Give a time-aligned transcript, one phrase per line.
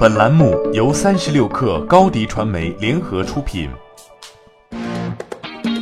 [0.00, 3.68] 本栏目由三十六氪高低传媒联合出品。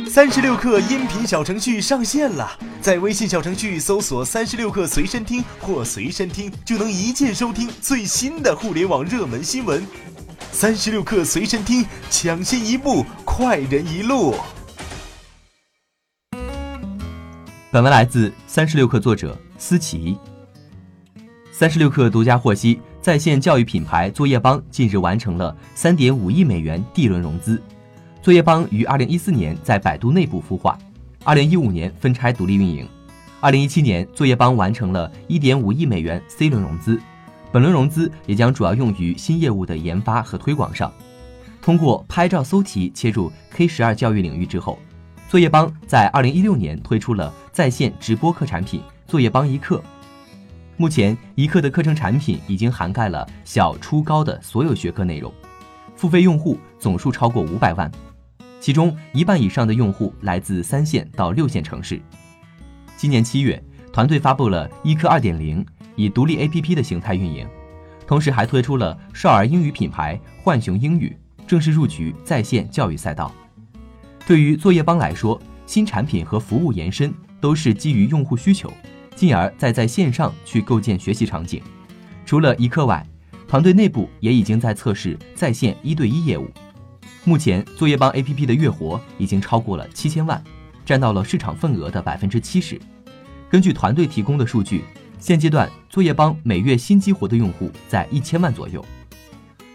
[0.09, 2.51] 三十六氪音频小程序上线了，
[2.81, 9.87] 在微信小程序搜索“三十六氪随身听”或“随身听”，就能一键收听最新的互联网热门新闻。
[10.51, 14.35] 三十六氪随身听，抢先一步，快人一路。
[17.71, 20.17] 本文来自三十六氪作者思琪。
[21.51, 22.79] 三十六氪独家获悉。
[23.01, 27.61] 在线教育品牌作业帮近日完成了三点五亿美元 D 轮融资。
[28.21, 30.77] 作业帮于二零一四年在百度内部孵化，
[31.23, 32.85] 二零一五年分拆独立运营。
[33.39, 36.99] 二零一七年，作业帮完成了一点五亿美元 C 轮融资。
[37.53, 40.91] 本轮融资也将主要用于新业务的研发和推广上。
[41.61, 44.77] 通过拍照搜题切入 K 十二教育领域之后，
[45.29, 49.81] 作业帮在二零一六年推出了在线直播课产品作业帮一课。
[50.81, 55.29] 目前，一课的课程产品已经涵盖了小、初、高的所有学科内容，
[55.97, 57.91] 付费用户总数超过五百万，
[58.61, 62.01] 其中一半以上的用户来自三线到六线城市。
[62.95, 65.65] 今年七月，团队发布了一课二点零，
[65.97, 67.45] 以独立 APP 的形态运营，
[68.07, 71.13] 同时还推出了少儿英语品牌浣熊英语，
[71.45, 73.29] 正式入局在线教育赛道。
[74.25, 78.71] 对于作业帮来说，新产品和服务延伸都是基于用户需求。
[79.15, 81.61] 进而再在线上去构建学习场景。
[82.25, 83.05] 除了一课外，
[83.47, 86.49] 团队内部也已经在测试在线一对一业务。
[87.25, 90.41] 目前，作业帮 APP 的月活已经超过了七千万，
[90.85, 92.79] 占到了市场份额的百分之七十。
[93.49, 94.83] 根据团队提供的数据，
[95.19, 98.83] 现阶段作业帮每月新激活的用户在一千万左右。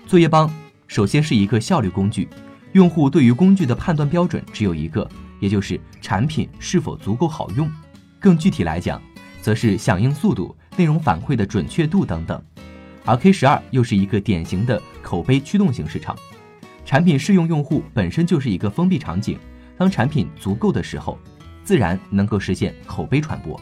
[0.07, 0.53] 作业帮
[0.87, 2.29] 首先是一个效率工具，
[2.73, 5.09] 用户对于工具的判断标准只有一个，
[5.41, 7.71] 也就是产品是否足够好用。
[8.21, 9.03] 更具体来讲，
[9.45, 12.43] 则是响应速度、内容反馈的准确度等等，
[13.05, 16.17] 而 K 十二又是一个典型的口碑驱动型市场，
[16.83, 19.39] 产品适用用户本身就是一个封闭场景，
[19.77, 21.19] 当产品足够的时候，
[21.63, 23.61] 自然能够实现口碑传播。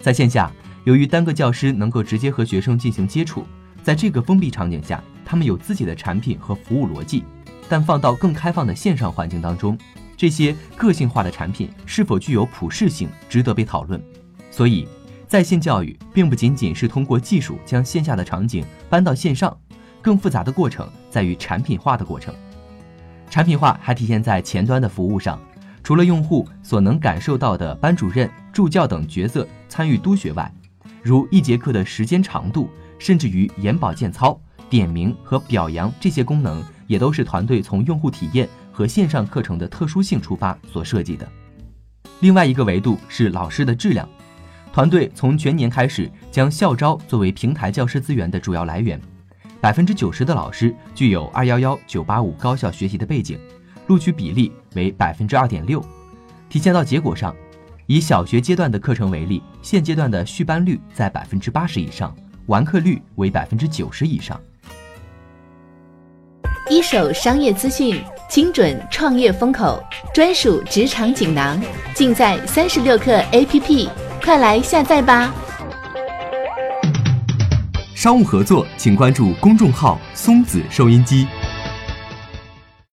[0.00, 0.48] 在线下，
[0.84, 3.44] 由于单个教师能够直接和学生进行接触，
[3.82, 7.24] 在这个封闭场景下，他们有自己的产品和服务逻辑，
[7.68, 9.76] 但放到更开放的线上环境当中，
[10.16, 14.00] 这些个性化的产品是否具有普适性，值得被讨论。
[14.54, 14.86] 所以，
[15.26, 19.58] 在线教育并不仅仅是通过技术将线下的场景搬到线上，
[20.00, 22.32] 更复杂的过程在于产品化的过程。
[23.28, 25.40] 产品化还体现在前端的服务上，
[25.82, 30.48] 除了用户所能感受到的班主任、助教等角色参与督学外，
[31.02, 32.70] 如一节课的时间长度，
[33.00, 41.28] 甚至于眼保健操、点名和表扬这些功能，也都是团队从用户体验和线上课程的特殊性出发所设计的。
[42.20, 44.08] 另外一个维度是老师的质量。
[44.74, 49.00] 团队从全年开始将校招作为平台教师资源的主要来源，
[49.60, 53.38] 百分之九十的老师具有二幺幺九八五高校学习的背景，
[53.86, 55.80] 录取比例为百分之二点六。
[56.48, 57.32] 体现到结果上，
[57.86, 62.12] 以小学阶段的课程为例，现阶段的续班率在百分之八十以上，
[62.46, 64.40] 完课率为百分之九十以上。
[66.68, 69.80] 一手商业资讯，精准创业风口，
[70.12, 71.62] 专属职场锦囊，
[71.94, 73.88] 尽在三十六课 APP。
[74.24, 75.30] 快来下载吧！
[77.94, 81.28] 商务合作，请关注公众号“松子收音机”。